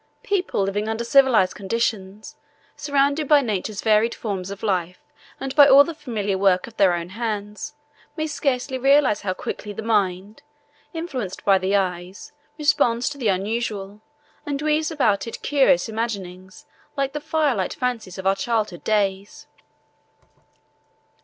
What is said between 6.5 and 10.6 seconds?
of their own hands, may scarcely realize how quickly the mind,